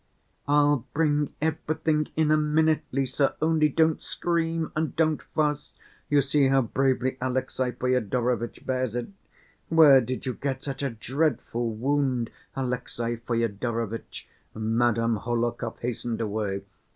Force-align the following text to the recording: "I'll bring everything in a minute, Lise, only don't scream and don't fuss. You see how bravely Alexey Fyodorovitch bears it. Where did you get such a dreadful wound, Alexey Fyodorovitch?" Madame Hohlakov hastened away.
"I'll 0.47 0.87
bring 0.95 1.31
everything 1.43 2.07
in 2.15 2.31
a 2.31 2.35
minute, 2.35 2.81
Lise, 2.91 3.21
only 3.39 3.69
don't 3.69 4.01
scream 4.01 4.71
and 4.75 4.95
don't 4.95 5.21
fuss. 5.21 5.75
You 6.09 6.21
see 6.23 6.47
how 6.47 6.63
bravely 6.63 7.17
Alexey 7.21 7.69
Fyodorovitch 7.73 8.65
bears 8.65 8.95
it. 8.95 9.09
Where 9.69 10.01
did 10.01 10.25
you 10.25 10.33
get 10.33 10.63
such 10.63 10.81
a 10.81 10.89
dreadful 10.89 11.75
wound, 11.75 12.31
Alexey 12.55 13.17
Fyodorovitch?" 13.17 14.27
Madame 14.55 15.17
Hohlakov 15.17 15.77
hastened 15.81 16.19
away. 16.19 16.63